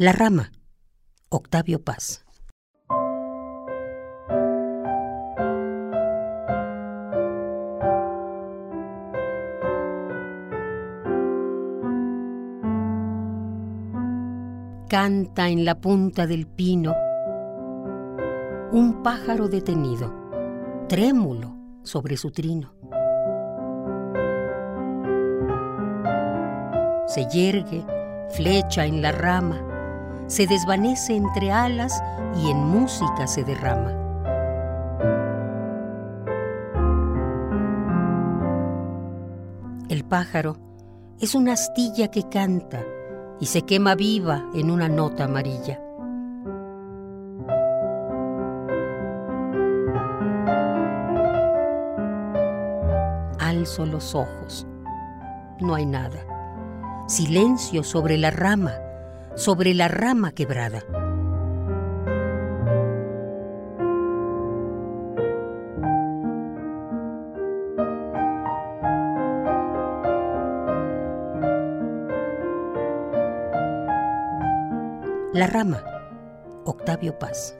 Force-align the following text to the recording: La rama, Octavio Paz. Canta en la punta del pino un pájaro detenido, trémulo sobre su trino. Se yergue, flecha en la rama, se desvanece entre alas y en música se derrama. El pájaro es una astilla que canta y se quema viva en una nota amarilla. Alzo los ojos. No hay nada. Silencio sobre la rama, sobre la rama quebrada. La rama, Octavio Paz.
La 0.00 0.12
rama, 0.12 0.52
Octavio 1.28 1.82
Paz. 1.82 2.24
Canta 14.88 15.48
en 15.48 15.64
la 15.64 15.80
punta 15.80 16.28
del 16.28 16.46
pino 16.46 16.94
un 18.70 19.02
pájaro 19.02 19.48
detenido, 19.48 20.14
trémulo 20.88 21.56
sobre 21.82 22.16
su 22.16 22.30
trino. 22.30 22.72
Se 27.08 27.26
yergue, 27.32 27.84
flecha 28.30 28.86
en 28.86 29.02
la 29.02 29.10
rama, 29.10 29.74
se 30.28 30.46
desvanece 30.46 31.16
entre 31.16 31.50
alas 31.50 32.02
y 32.36 32.50
en 32.50 32.58
música 32.58 33.26
se 33.26 33.44
derrama. 33.44 33.92
El 39.88 40.04
pájaro 40.04 40.56
es 41.18 41.34
una 41.34 41.54
astilla 41.54 42.08
que 42.08 42.28
canta 42.28 42.84
y 43.40 43.46
se 43.46 43.62
quema 43.62 43.94
viva 43.94 44.44
en 44.54 44.70
una 44.70 44.88
nota 44.88 45.24
amarilla. 45.24 45.80
Alzo 53.38 53.86
los 53.86 54.14
ojos. 54.14 54.66
No 55.60 55.74
hay 55.74 55.86
nada. 55.86 56.18
Silencio 57.06 57.82
sobre 57.82 58.18
la 58.18 58.30
rama, 58.30 58.74
sobre 59.38 59.72
la 59.72 59.86
rama 59.86 60.32
quebrada. 60.32 60.84
La 75.32 75.46
rama, 75.46 75.84
Octavio 76.64 77.16
Paz. 77.16 77.56